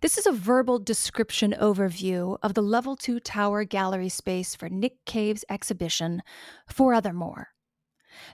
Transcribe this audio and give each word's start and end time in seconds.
This 0.00 0.18
is 0.18 0.26
a 0.26 0.32
verbal 0.32 0.78
description 0.78 1.54
overview 1.60 2.36
of 2.42 2.54
the 2.54 2.62
level 2.62 2.96
2 2.96 3.20
tower 3.20 3.64
gallery 3.64 4.08
space 4.08 4.54
for 4.54 4.68
Nick 4.68 5.04
Cave's 5.06 5.44
exhibition, 5.48 6.22
Forothermore. 6.68 7.46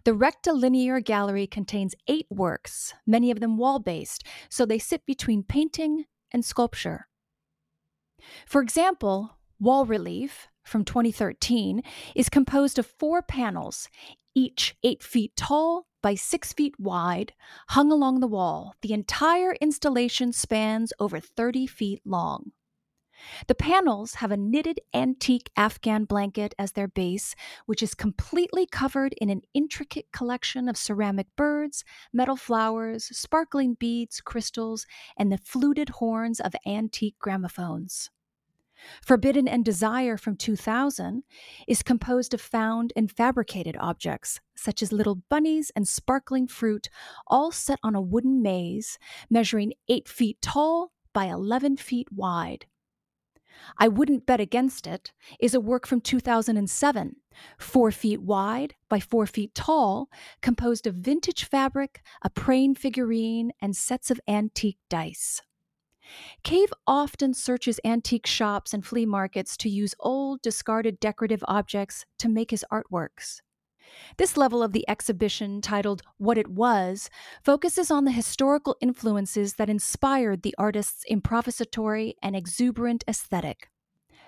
The 0.05 0.15
rectilinear 0.15 1.01
gallery 1.01 1.47
contains 1.47 1.95
eight 2.09 2.27
works, 2.31 2.95
many 3.07 3.31
of 3.31 3.41
them 3.41 3.57
wall 3.57 3.79
based, 3.79 4.25
so 4.49 4.65
they 4.65 4.79
sit 4.79 5.05
between 5.07 5.43
painting 5.43 6.05
and 6.31 6.45
sculpture. 6.45 7.09
For 8.47 8.61
example, 8.61 9.39
Wall 9.59 9.87
Relief 9.87 10.49
from 10.65 10.85
2013 10.85 11.83
is 12.15 12.29
composed 12.29 12.79
of 12.79 12.87
four 12.87 13.23
panels, 13.23 13.89
each 14.35 14.77
eight 14.83 15.03
feet 15.03 15.35
tall 15.37 15.87
by 16.03 16.15
six 16.15 16.53
feet 16.53 16.75
wide, 16.79 17.33
hung 17.69 17.93
along 17.93 18.21
the 18.21 18.27
wall. 18.27 18.75
The 18.83 18.93
entire 18.93 19.55
installation 19.61 20.33
spans 20.33 20.93
over 20.99 21.21
30 21.21 21.67
feet 21.67 22.01
long. 22.05 22.53
The 23.49 23.55
panels 23.55 24.15
have 24.15 24.31
a 24.31 24.37
knitted 24.37 24.81
antique 24.95 25.51
Afghan 25.57 26.05
blanket 26.05 26.55
as 26.59 26.73
their 26.73 26.89
base, 26.89 27.35
which 27.67 27.83
is 27.83 27.95
completely 27.95 28.67
covered 28.67 29.15
in 29.21 29.29
an 29.29 29.43
intricate 29.53 30.07
collection 30.13 30.69
of 30.69 30.77
ceramic 30.77 31.27
birds, 31.37 31.85
metal 32.13 32.37
flowers, 32.37 33.05
sparkling 33.17 33.75
beads, 33.75 34.21
crystals, 34.21 34.87
and 35.19 35.31
the 35.31 35.39
fluted 35.39 35.91
horns 35.91 36.41
of 36.41 36.55
antique 36.67 37.19
gramophones. 37.19 38.11
Forbidden 39.03 39.49
and 39.49 39.65
Desire 39.65 40.17
from 40.17 40.37
2000 40.37 41.23
is 41.67 41.83
composed 41.83 42.35
of 42.35 42.41
found 42.41 42.93
and 42.97 43.11
fabricated 43.11 43.77
objects, 43.79 44.41
such 44.55 44.83
as 44.83 44.93
little 44.93 45.23
bunnies 45.29 45.71
and 45.75 45.87
sparkling 45.87 46.47
fruit, 46.47 46.89
all 47.27 47.51
set 47.51 47.79
on 47.83 47.95
a 47.95 48.01
wooden 48.01 48.43
maze 48.43 48.99
measuring 49.29 49.73
8 49.89 50.09
feet 50.09 50.41
tall 50.41 50.93
by 51.13 51.27
11 51.27 51.77
feet 51.77 52.09
wide. 52.13 52.67
I 53.77 53.89
Wouldn't 53.89 54.27
Bet 54.27 54.41
Against 54.41 54.87
It 54.87 55.13
is 55.39 55.55
a 55.55 55.61
work 55.61 55.87
from 55.87 56.01
2007, 56.01 57.17
4 57.59 57.91
feet 57.91 58.23
wide 58.23 58.75
by 58.89 59.01
4 59.01 59.27
feet 59.27 59.55
tall, 59.55 60.09
composed 60.41 60.87
of 60.87 60.95
vintage 60.95 61.45
fabric, 61.45 62.03
a 62.23 62.31
praying 62.31 62.77
figurine, 62.77 63.53
and 63.61 63.77
sets 63.77 64.11
of 64.11 64.21
antique 64.27 64.79
dice. 64.89 65.43
Cave 66.43 66.73
often 66.87 67.35
searches 67.35 67.81
antique 67.85 68.27
shops 68.27 68.73
and 68.75 68.85
flea 68.85 69.07
markets 69.07 69.57
to 69.59 69.69
use 69.69 69.95
old, 70.01 70.43
discarded 70.43 71.01
decorative 71.01 71.45
objects 71.47 72.05
to 72.19 72.29
make 72.29 72.51
his 72.51 72.65
artworks. 72.73 73.41
This 74.17 74.37
level 74.37 74.63
of 74.63 74.73
the 74.73 74.89
exhibition, 74.89 75.61
titled 75.61 76.03
What 76.19 76.39
It 76.39 76.49
Was, 76.49 77.11
focuses 77.43 77.91
on 77.91 78.05
the 78.05 78.13
historical 78.13 78.77
influences 78.81 79.55
that 79.55 79.71
inspired 79.71 80.43
the 80.43 80.55
artist's 80.59 81.05
improvisatory 81.11 82.15
and 82.23 82.37
exuberant 82.37 83.05
aesthetic. 83.09 83.69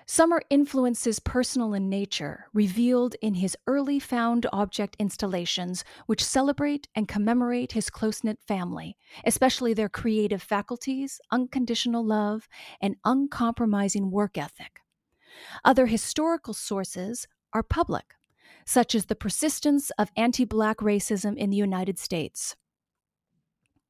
Some 0.05 0.33
are 0.33 0.43
influences 0.49 1.19
personal 1.19 1.73
in 1.73 1.89
nature, 1.89 2.47
revealed 2.53 3.15
in 3.21 3.35
his 3.35 3.55
early 3.67 3.99
found 3.99 4.45
object 4.51 4.95
installations, 4.99 5.83
which 6.07 6.23
celebrate 6.23 6.87
and 6.93 7.07
commemorate 7.07 7.71
his 7.71 7.89
close 7.89 8.23
knit 8.23 8.39
family, 8.45 8.97
especially 9.25 9.73
their 9.73 9.89
creative 9.89 10.43
faculties, 10.43 11.21
unconditional 11.31 12.05
love, 12.05 12.49
and 12.81 12.95
uncompromising 13.05 14.11
work 14.11 14.37
ethic. 14.37 14.81
Other 15.63 15.85
historical 15.85 16.53
sources 16.53 17.27
are 17.53 17.63
public, 17.63 18.15
such 18.65 18.95
as 18.95 19.05
the 19.05 19.15
persistence 19.15 19.89
of 19.91 20.11
anti 20.17 20.45
Black 20.45 20.77
racism 20.77 21.37
in 21.37 21.49
the 21.49 21.57
United 21.57 21.97
States. 21.97 22.55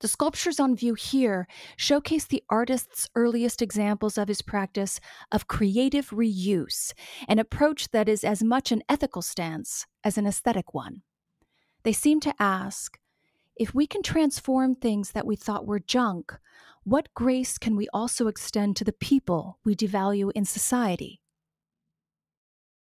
The 0.04 0.10
sculptures 0.10 0.60
on 0.60 0.76
view 0.76 0.96
here 0.96 1.48
showcase 1.78 2.26
the 2.26 2.44
artist's 2.50 3.10
earliest 3.16 3.62
examples 3.62 4.18
of 4.18 4.28
his 4.28 4.42
practice 4.42 5.00
of 5.32 5.48
creative 5.48 6.10
reuse, 6.10 6.92
an 7.30 7.40
approach 7.40 7.90
that 7.92 8.10
is 8.10 8.26
as 8.26 8.44
much 8.44 8.74
an 8.74 8.84
ethical 8.90 9.22
stance 9.22 9.88
as 10.04 10.18
an 10.18 10.28
aesthetic 10.28 10.74
one. 10.74 11.04
They 11.84 11.94
seem 11.94 12.20
to 12.20 12.36
ask 12.38 13.00
if 13.56 13.74
we 13.74 13.88
can 13.88 14.04
transform 14.04 14.76
things 14.76 15.12
that 15.12 15.26
we 15.26 15.38
thought 15.38 15.66
were 15.66 15.80
junk, 15.80 16.34
what 16.84 17.14
grace 17.14 17.58
can 17.58 17.78
we 17.78 17.88
also 17.94 18.28
extend 18.28 18.76
to 18.76 18.84
the 18.84 18.92
people 18.92 19.60
we 19.64 19.74
devalue 19.74 20.34
in 20.36 20.44
society? 20.44 21.22